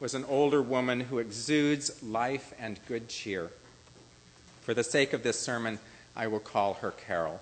was 0.00 0.14
an 0.14 0.24
older 0.26 0.60
woman 0.60 1.00
who 1.00 1.18
exudes 1.18 2.02
life 2.02 2.52
and 2.58 2.78
good 2.86 3.08
cheer. 3.08 3.50
For 4.62 4.74
the 4.74 4.84
sake 4.84 5.12
of 5.12 5.22
this 5.22 5.38
sermon, 5.38 5.78
I 6.16 6.26
will 6.26 6.40
call 6.40 6.74
her 6.74 6.90
Carol. 6.90 7.40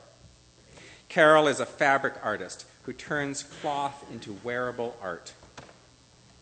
Carol 1.09 1.47
is 1.47 1.61
a 1.61 1.67
fabric 1.67 2.15
artist 2.23 2.65
who 2.85 2.93
turns 2.93 3.43
cloth 3.43 4.05
into 4.11 4.39
wearable 4.43 4.97
art. 5.03 5.33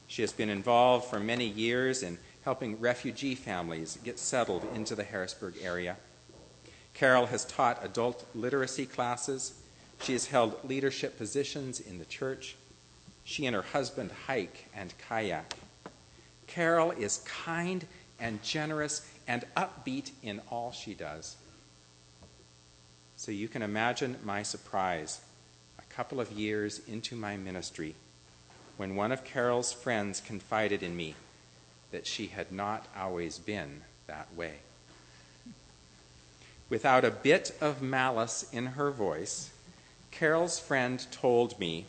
She 0.07 0.23
has 0.23 0.33
been 0.33 0.49
involved 0.49 1.07
for 1.07 1.21
many 1.21 1.47
years 1.47 2.03
in 2.03 2.19
helping 2.43 2.81
refugee 2.81 3.35
families 3.35 3.99
get 4.05 4.19
settled 4.19 4.65
into 4.75 4.95
the 4.95 5.05
Harrisburg 5.05 5.55
area. 5.61 5.97
Carol 6.95 7.27
has 7.27 7.45
taught 7.45 7.85
adult 7.85 8.25
literacy 8.35 8.87
classes. 8.87 9.55
She 10.03 10.13
has 10.13 10.27
held 10.27 10.65
leadership 10.65 11.19
positions 11.19 11.81
in 11.81 11.99
the 11.99 12.05
church. 12.05 12.57
She 13.25 13.47
and 13.47 13.55
her 13.55 13.63
husband 13.63 14.11
hike 14.27 14.67
and 14.75 14.93
kayak. 14.99 15.55
Carol 16.47 16.91
is 16.93 17.19
kind 17.19 17.87
and 18.19 18.43
generous 18.43 19.07
and 19.29 19.45
upbeat 19.57 20.11
in 20.23 20.41
all 20.51 20.73
she 20.73 20.95
does. 20.95 21.37
So 23.21 23.33
you 23.33 23.49
can 23.49 23.61
imagine 23.61 24.17
my 24.25 24.43
surprise 24.43 25.21
a 25.79 25.95
couple 25.95 26.21
of 26.21 26.33
years 26.33 26.81
into 26.89 27.15
my 27.15 27.37
ministry 27.37 27.95
when 28.79 28.97
one 28.97 29.12
of 29.12 29.25
Carol's 29.25 29.75
friends 29.75 30.23
confided 30.23 30.83
in 30.83 30.97
me 30.97 31.15
that 31.91 32.07
she 32.07 32.29
had 32.29 32.50
not 32.50 32.87
always 32.97 33.39
been 33.39 33.83
that 34.07 34.35
way. 34.35 34.55
Without 36.71 37.05
a 37.05 37.11
bit 37.11 37.55
of 37.61 37.83
malice 37.83 38.49
in 38.55 38.65
her 38.65 38.91
voice, 38.91 39.50
Carol's 40.11 40.59
friend 40.59 41.07
told 41.11 41.61
me 41.61 41.85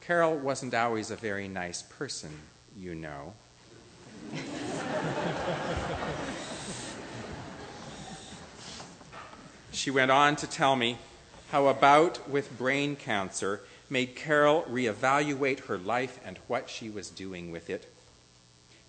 Carol 0.00 0.38
wasn't 0.38 0.72
always 0.72 1.10
a 1.10 1.16
very 1.16 1.48
nice 1.48 1.82
person, 1.82 2.30
you 2.74 2.94
know. 2.94 3.34
She 9.82 9.90
went 9.90 10.12
on 10.12 10.36
to 10.36 10.46
tell 10.46 10.76
me 10.76 10.96
how 11.50 11.66
a 11.66 11.74
bout 11.74 12.30
with 12.30 12.56
brain 12.56 12.94
cancer 12.94 13.60
made 13.90 14.14
Carol 14.14 14.62
reevaluate 14.70 15.64
her 15.64 15.76
life 15.76 16.20
and 16.24 16.38
what 16.46 16.70
she 16.70 16.88
was 16.88 17.10
doing 17.10 17.50
with 17.50 17.68
it. 17.68 17.92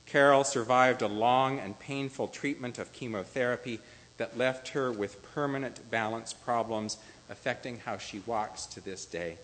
Carol 0.05 0.43
survived 0.43 1.01
a 1.01 1.07
long 1.07 1.57
and 1.57 1.79
painful 1.79 2.27
treatment 2.27 2.77
of 2.77 2.93
chemotherapy 2.93 3.79
that 4.17 4.37
left 4.37 4.67
her 4.67 4.91
with 4.91 5.23
permanent 5.33 5.89
balance 5.89 6.31
problems 6.31 6.97
affecting 7.27 7.79
how 7.79 7.97
she 7.97 8.19
walks 8.27 8.67
to 8.67 8.79
this 8.79 9.03
day. 9.03 9.37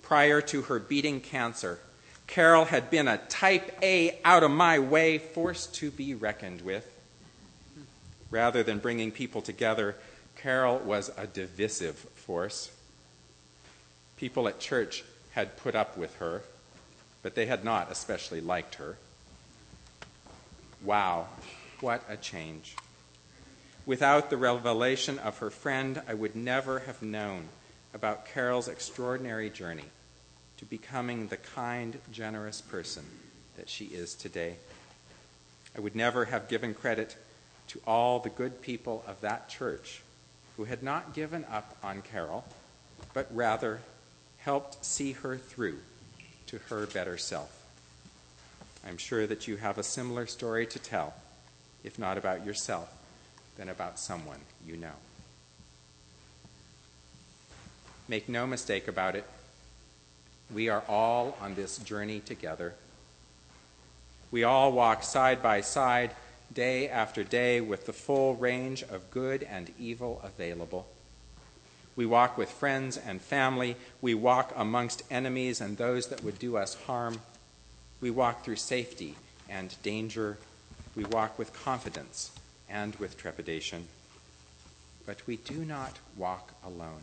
Prior 0.00 0.40
to 0.42 0.62
her 0.62 0.78
beating 0.78 1.20
cancer, 1.20 1.80
Carol 2.28 2.66
had 2.66 2.88
been 2.88 3.08
a 3.08 3.18
type 3.18 3.76
A, 3.82 4.20
out 4.24 4.44
of 4.44 4.52
my 4.52 4.78
way, 4.78 5.18
force 5.18 5.66
to 5.66 5.90
be 5.90 6.14
reckoned 6.14 6.60
with. 6.60 6.88
Rather 8.30 8.62
than 8.62 8.78
bringing 8.78 9.10
people 9.10 9.42
together, 9.42 9.96
Carol 10.36 10.78
was 10.78 11.10
a 11.16 11.26
divisive 11.26 11.96
force. 11.96 12.70
People 14.16 14.48
at 14.48 14.60
church 14.60 15.02
had 15.32 15.56
put 15.56 15.74
up 15.74 15.96
with 15.96 16.16
her, 16.16 16.42
but 17.22 17.34
they 17.34 17.46
had 17.46 17.64
not 17.64 17.90
especially 17.90 18.40
liked 18.40 18.76
her. 18.76 18.96
Wow, 20.82 21.26
what 21.80 22.02
a 22.08 22.16
change. 22.16 22.76
Without 23.84 24.30
the 24.30 24.36
revelation 24.36 25.18
of 25.18 25.38
her 25.38 25.50
friend, 25.50 26.02
I 26.08 26.14
would 26.14 26.36
never 26.36 26.80
have 26.80 27.02
known 27.02 27.48
about 27.94 28.26
Carol's 28.26 28.68
extraordinary 28.68 29.50
journey 29.50 29.84
to 30.58 30.64
becoming 30.64 31.28
the 31.28 31.36
kind, 31.36 31.98
generous 32.12 32.60
person 32.60 33.04
that 33.56 33.68
she 33.68 33.86
is 33.86 34.14
today. 34.14 34.56
I 35.76 35.80
would 35.80 35.94
never 35.94 36.26
have 36.26 36.48
given 36.48 36.74
credit 36.74 37.16
to 37.68 37.80
all 37.86 38.18
the 38.18 38.30
good 38.30 38.62
people 38.62 39.04
of 39.06 39.20
that 39.20 39.48
church 39.48 40.02
who 40.56 40.64
had 40.64 40.82
not 40.82 41.14
given 41.14 41.44
up 41.50 41.76
on 41.82 42.02
Carol, 42.02 42.44
but 43.12 43.28
rather 43.30 43.80
helped 44.38 44.84
see 44.84 45.12
her 45.12 45.36
through 45.36 45.78
to 46.46 46.58
her 46.70 46.86
better 46.86 47.18
self. 47.18 47.52
I'm 48.86 48.98
sure 48.98 49.26
that 49.26 49.48
you 49.48 49.56
have 49.56 49.78
a 49.78 49.82
similar 49.82 50.26
story 50.26 50.66
to 50.66 50.78
tell, 50.78 51.14
if 51.82 51.98
not 51.98 52.18
about 52.18 52.46
yourself, 52.46 52.88
then 53.56 53.68
about 53.68 53.98
someone 53.98 54.38
you 54.64 54.76
know. 54.76 54.96
Make 58.08 58.28
no 58.28 58.46
mistake 58.46 58.86
about 58.86 59.16
it, 59.16 59.24
we 60.54 60.68
are 60.68 60.84
all 60.88 61.36
on 61.40 61.56
this 61.56 61.78
journey 61.78 62.20
together. 62.20 62.74
We 64.30 64.44
all 64.44 64.70
walk 64.70 65.02
side 65.02 65.42
by 65.42 65.62
side, 65.62 66.12
day 66.52 66.88
after 66.88 67.24
day, 67.24 67.60
with 67.60 67.86
the 67.86 67.92
full 67.92 68.34
range 68.34 68.82
of 68.82 69.10
good 69.10 69.42
and 69.42 69.72
evil 69.78 70.20
available. 70.22 70.86
We 71.96 72.04
walk 72.04 72.36
with 72.36 72.50
friends 72.50 72.98
and 72.98 73.20
family. 73.20 73.76
We 74.02 74.14
walk 74.14 74.52
amongst 74.54 75.02
enemies 75.10 75.60
and 75.60 75.78
those 75.78 76.08
that 76.08 76.22
would 76.22 76.38
do 76.38 76.56
us 76.56 76.74
harm. 76.86 77.20
We 78.00 78.10
walk 78.10 78.44
through 78.44 78.56
safety 78.56 79.16
and 79.48 79.74
danger. 79.82 80.36
We 80.94 81.04
walk 81.04 81.38
with 81.38 81.54
confidence 81.54 82.30
and 82.68 82.94
with 82.96 83.16
trepidation. 83.16 83.88
But 85.06 85.26
we 85.26 85.36
do 85.36 85.64
not 85.64 85.98
walk 86.16 86.52
alone. 86.64 87.00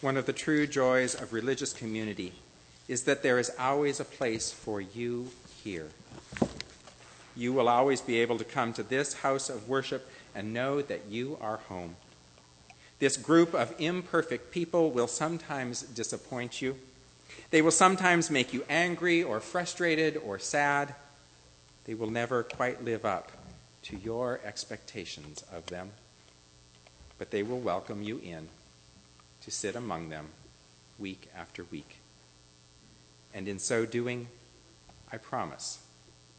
One 0.00 0.16
of 0.16 0.26
the 0.26 0.32
true 0.32 0.66
joys 0.66 1.14
of 1.14 1.32
religious 1.32 1.72
community 1.72 2.34
is 2.86 3.02
that 3.04 3.22
there 3.22 3.38
is 3.38 3.50
always 3.58 3.98
a 3.98 4.04
place 4.04 4.52
for 4.52 4.80
you 4.80 5.30
here. 5.64 5.88
You 7.38 7.52
will 7.52 7.68
always 7.68 8.00
be 8.00 8.18
able 8.18 8.36
to 8.38 8.44
come 8.44 8.72
to 8.72 8.82
this 8.82 9.12
house 9.12 9.48
of 9.48 9.68
worship 9.68 10.10
and 10.34 10.52
know 10.52 10.82
that 10.82 11.02
you 11.08 11.38
are 11.40 11.58
home. 11.68 11.94
This 12.98 13.16
group 13.16 13.54
of 13.54 13.72
imperfect 13.78 14.50
people 14.50 14.90
will 14.90 15.06
sometimes 15.06 15.82
disappoint 15.82 16.60
you. 16.60 16.76
They 17.52 17.62
will 17.62 17.70
sometimes 17.70 18.28
make 18.28 18.52
you 18.52 18.64
angry 18.68 19.22
or 19.22 19.38
frustrated 19.38 20.16
or 20.16 20.40
sad. 20.40 20.96
They 21.84 21.94
will 21.94 22.10
never 22.10 22.42
quite 22.42 22.84
live 22.84 23.04
up 23.04 23.30
to 23.82 23.96
your 23.96 24.40
expectations 24.44 25.44
of 25.52 25.64
them. 25.66 25.92
But 27.18 27.30
they 27.30 27.44
will 27.44 27.60
welcome 27.60 28.02
you 28.02 28.18
in 28.18 28.48
to 29.42 29.52
sit 29.52 29.76
among 29.76 30.08
them 30.08 30.26
week 30.98 31.30
after 31.38 31.62
week. 31.70 31.98
And 33.32 33.46
in 33.46 33.60
so 33.60 33.86
doing, 33.86 34.26
I 35.12 35.18
promise 35.18 35.78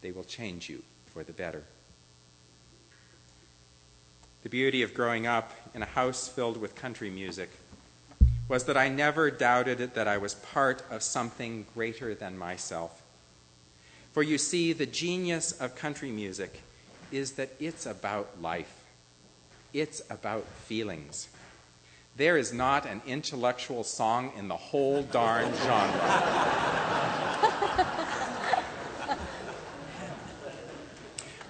they 0.01 0.11
will 0.11 0.25
change 0.25 0.69
you 0.69 0.83
for 1.13 1.23
the 1.23 1.33
better. 1.33 1.63
The 4.43 4.49
beauty 4.49 4.83
of 4.83 4.93
growing 4.93 5.27
up 5.27 5.51
in 5.73 5.81
a 5.81 5.85
house 5.85 6.27
filled 6.29 6.57
with 6.57 6.75
country 6.75 7.09
music 7.09 7.49
was 8.47 8.63
that 8.63 8.77
I 8.77 8.87
never 8.87 9.29
doubted 9.29 9.93
that 9.93 10.07
I 10.07 10.17
was 10.17 10.33
part 10.33 10.81
of 10.89 11.03
something 11.03 11.65
greater 11.75 12.15
than 12.15 12.37
myself. 12.37 13.01
For 14.11 14.23
you 14.23 14.37
see, 14.37 14.73
the 14.73 14.85
genius 14.85 15.51
of 15.51 15.75
country 15.75 16.09
music 16.09 16.61
is 17.11 17.33
that 17.33 17.49
it's 17.59 17.85
about 17.85 18.41
life, 18.41 18.83
it's 19.73 20.01
about 20.09 20.45
feelings. 20.65 21.27
There 22.17 22.37
is 22.37 22.51
not 22.51 22.85
an 22.85 23.01
intellectual 23.05 23.83
song 23.83 24.33
in 24.35 24.47
the 24.47 24.57
whole 24.57 25.03
darn 25.03 25.53
genre. 25.63 26.68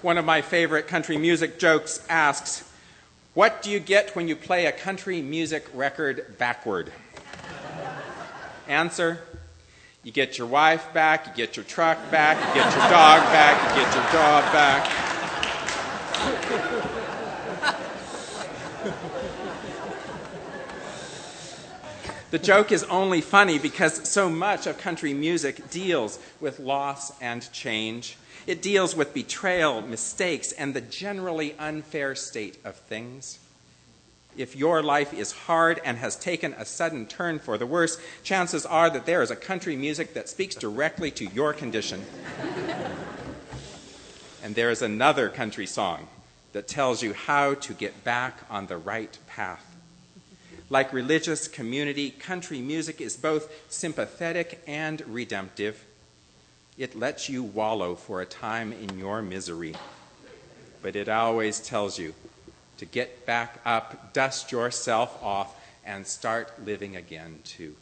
One 0.02 0.16
of 0.16 0.24
my 0.24 0.40
favorite 0.40 0.88
country 0.88 1.18
music 1.18 1.58
jokes 1.58 2.02
asks, 2.08 2.64
What 3.34 3.60
do 3.60 3.70
you 3.70 3.78
get 3.78 4.16
when 4.16 4.28
you 4.28 4.36
play 4.36 4.64
a 4.64 4.72
country 4.72 5.20
music 5.20 5.66
record 5.74 6.38
backward? 6.38 6.90
Answer 8.66 9.20
You 10.02 10.10
get 10.10 10.38
your 10.38 10.46
wife 10.46 10.90
back, 10.94 11.26
you 11.26 11.34
get 11.34 11.54
your 11.56 11.64
truck 11.66 11.98
back, 12.10 12.38
you 12.38 12.62
get 12.62 12.72
your 12.74 12.88
dog 12.88 13.20
back, 13.30 13.76
you 13.76 13.82
get 13.82 13.94
your 13.94 14.04
job 14.10 14.52
back. 14.54 15.10
The 22.30 22.38
joke 22.38 22.70
is 22.70 22.84
only 22.84 23.20
funny 23.20 23.58
because 23.58 24.08
so 24.08 24.30
much 24.30 24.68
of 24.68 24.78
country 24.78 25.12
music 25.12 25.68
deals 25.68 26.20
with 26.40 26.60
loss 26.60 27.12
and 27.20 27.50
change. 27.52 28.16
It 28.46 28.62
deals 28.62 28.94
with 28.94 29.12
betrayal, 29.12 29.82
mistakes, 29.82 30.52
and 30.52 30.72
the 30.72 30.80
generally 30.80 31.56
unfair 31.58 32.14
state 32.14 32.58
of 32.64 32.76
things. 32.76 33.40
If 34.36 34.54
your 34.54 34.80
life 34.80 35.12
is 35.12 35.32
hard 35.32 35.80
and 35.84 35.98
has 35.98 36.14
taken 36.14 36.52
a 36.52 36.64
sudden 36.64 37.06
turn 37.06 37.40
for 37.40 37.58
the 37.58 37.66
worse, 37.66 38.00
chances 38.22 38.64
are 38.64 38.88
that 38.90 39.06
there 39.06 39.22
is 39.22 39.32
a 39.32 39.36
country 39.36 39.74
music 39.74 40.14
that 40.14 40.28
speaks 40.28 40.54
directly 40.54 41.10
to 41.10 41.24
your 41.26 41.52
condition. 41.52 42.04
and 44.44 44.54
there 44.54 44.70
is 44.70 44.82
another 44.82 45.28
country 45.28 45.66
song 45.66 46.06
that 46.52 46.68
tells 46.68 47.02
you 47.02 47.12
how 47.12 47.54
to 47.54 47.74
get 47.74 48.04
back 48.04 48.38
on 48.48 48.68
the 48.68 48.76
right 48.76 49.18
path. 49.26 49.69
Like 50.70 50.92
religious 50.92 51.48
community, 51.48 52.12
country 52.12 52.60
music 52.60 53.00
is 53.00 53.16
both 53.16 53.52
sympathetic 53.68 54.62
and 54.68 55.02
redemptive. 55.08 55.84
It 56.78 56.94
lets 56.94 57.28
you 57.28 57.42
wallow 57.42 57.96
for 57.96 58.20
a 58.20 58.26
time 58.26 58.72
in 58.72 58.96
your 58.96 59.20
misery, 59.20 59.74
but 60.80 60.94
it 60.94 61.08
always 61.08 61.58
tells 61.58 61.98
you 61.98 62.14
to 62.78 62.86
get 62.86 63.26
back 63.26 63.60
up, 63.66 64.14
dust 64.14 64.52
yourself 64.52 65.20
off, 65.22 65.56
and 65.84 66.06
start 66.06 66.64
living 66.64 66.94
again, 66.94 67.40
too. 67.44 67.74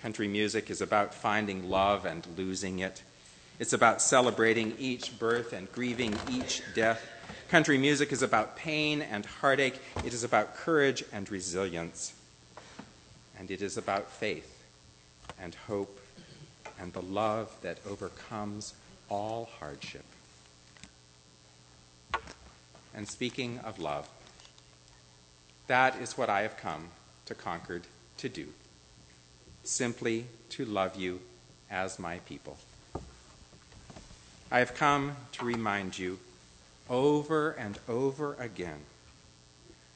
Country 0.00 0.28
music 0.28 0.70
is 0.70 0.80
about 0.80 1.12
finding 1.12 1.68
love 1.68 2.06
and 2.06 2.24
losing 2.38 2.78
it. 2.78 3.02
It's 3.58 3.72
about 3.72 4.00
celebrating 4.00 4.76
each 4.78 5.18
birth 5.18 5.52
and 5.52 5.70
grieving 5.72 6.18
each 6.30 6.62
death. 6.74 7.04
Country 7.48 7.78
music 7.78 8.12
is 8.12 8.22
about 8.22 8.56
pain 8.56 9.02
and 9.02 9.26
heartache. 9.26 9.78
It 10.04 10.14
is 10.14 10.24
about 10.24 10.56
courage 10.56 11.04
and 11.12 11.30
resilience. 11.30 12.14
And 13.38 13.50
it 13.50 13.62
is 13.62 13.76
about 13.76 14.10
faith 14.10 14.64
and 15.40 15.54
hope 15.66 16.00
and 16.80 16.92
the 16.92 17.02
love 17.02 17.54
that 17.62 17.78
overcomes 17.88 18.74
all 19.08 19.48
hardship. 19.58 20.04
And 22.94 23.08
speaking 23.08 23.58
of 23.60 23.78
love, 23.78 24.08
that 25.66 26.00
is 26.00 26.18
what 26.18 26.28
I 26.28 26.42
have 26.42 26.56
come 26.56 26.88
to 27.26 27.34
Concord 27.34 27.82
to 28.18 28.28
do 28.28 28.48
simply 29.64 30.26
to 30.50 30.64
love 30.64 30.96
you 30.96 31.20
as 31.70 31.98
my 31.98 32.18
people. 32.20 32.58
I 34.50 34.58
have 34.58 34.74
come 34.74 35.16
to 35.32 35.44
remind 35.44 35.98
you 35.98 36.18
over 36.92 37.50
and 37.52 37.78
over 37.88 38.34
again 38.34 38.78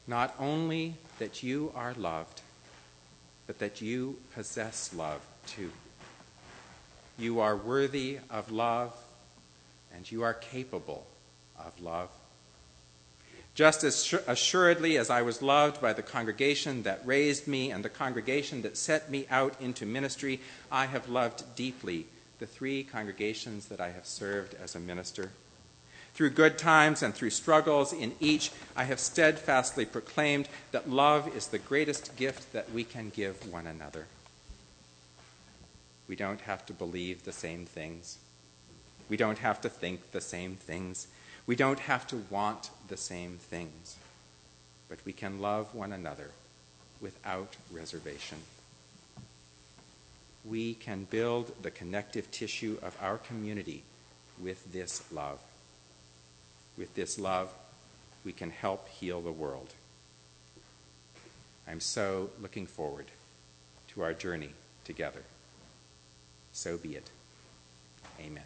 not 0.07 0.35
only 0.39 0.95
that 1.19 1.43
you 1.43 1.73
are 1.75 1.95
loved, 1.95 2.41
but 3.47 3.59
that 3.59 3.81
you 3.81 4.17
possess 4.35 4.93
love 4.95 5.21
too. 5.47 5.71
You 7.19 7.41
are 7.41 7.57
worthy 7.57 8.19
of 8.31 8.53
love, 8.53 8.95
and 9.95 10.11
you 10.11 10.23
are 10.23 10.35
capable 10.35 11.07
of 11.59 11.81
love. 11.81 12.11
Just 13.55 13.85
as 13.85 14.15
assuredly 14.27 14.99
as 14.99 15.09
I 15.09 15.23
was 15.23 15.41
loved 15.41 15.81
by 15.81 15.95
the 15.95 16.03
congregation 16.03 16.83
that 16.83 17.01
raised 17.07 17.49
me 17.49 17.71
and 17.71 17.85
the 17.85 17.89
congregation 17.89 18.63
that 18.63 18.77
set 18.77 19.11
me 19.11 19.27
out 19.31 19.59
into 19.61 19.87
ministry, 19.87 20.41
I 20.71 20.87
have 20.87 21.09
loved 21.09 21.57
deeply 21.57 22.07
the 22.39 22.47
three 22.47 22.85
congregations 22.85 23.67
that 23.69 23.81
I 23.81 23.93
have 23.93 24.07
served 24.07 24.55
as 24.63 24.75
a 24.75 24.81
minister. 24.81 25.31
Through 26.17 26.31
good 26.31 26.57
times 26.57 27.03
and 27.03 27.15
through 27.15 27.29
struggles 27.29 27.93
in 27.93 28.15
each, 28.21 28.51
I 28.75 28.85
have 28.85 28.99
steadfastly 28.99 29.85
proclaimed 29.85 30.49
that 30.73 30.89
love 30.89 31.37
is 31.37 31.49
the 31.49 31.59
greatest 31.59 32.17
gift 32.17 32.55
that 32.55 32.73
we 32.73 32.85
can 32.85 33.11
give 33.11 33.53
one 33.53 33.67
another. 33.67 34.07
We 36.09 36.17
don't 36.17 36.41
have 36.41 36.65
to 36.67 36.73
believe 36.73 37.25
the 37.25 37.33
same 37.33 37.67
things. 37.67 38.17
We 39.11 39.19
don't 39.19 39.37
have 39.41 39.61
to 39.61 39.69
think 39.69 40.13
the 40.13 40.23
same 40.23 40.57
things. 40.57 41.07
We 41.47 41.55
don't 41.55 41.81
have 41.81 42.07
to 42.07 42.25
want 42.31 42.71
the 42.89 42.97
same 42.97 43.37
things, 43.37 43.97
but 44.89 44.99
we 45.05 45.13
can 45.13 45.43
love 45.43 45.75
one 45.75 45.93
another 45.93 46.31
without 46.99 47.57
reservation. 47.71 48.39
We 50.47 50.73
can 50.77 51.05
build 51.05 51.53
the 51.61 51.71
connective 51.71 52.31
tissue 52.31 52.79
of 52.81 52.97
our 53.03 53.19
community 53.19 53.83
with 54.41 54.73
this 54.73 55.05
love. 55.13 55.41
With 56.77 56.95
this 56.95 57.19
love, 57.19 57.51
we 58.25 58.33
can 58.33 58.51
help 58.51 58.89
heal 58.89 59.21
the 59.21 59.33
world. 59.33 59.73
I'm 61.69 61.81
so 61.81 62.31
looking 62.41 62.67
forward 62.67 63.07
to 63.89 64.03
our 64.03 64.13
journey 64.13 64.51
together. 64.85 65.23
So 66.53 66.77
be 66.77 66.97
it. 66.97 67.11
Amen. 68.21 68.45